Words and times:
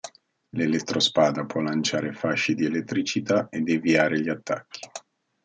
L'elettrospada 0.55 1.45
può 1.45 1.61
lanciare 1.61 2.11
fasci 2.11 2.55
di 2.55 2.65
elettricità 2.65 3.49
e 3.49 3.61
deviare 3.61 4.19
gli 4.19 4.29
attacchi. 4.29 4.79